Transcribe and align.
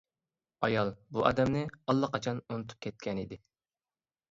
ئايال 0.67 0.89
بۇ 1.17 1.25
ئادەمنى 1.31 1.61
ئاللىقاچان 1.79 2.41
ئۇنتۇپ 2.49 2.83
كەتكەنىدى. 2.89 3.41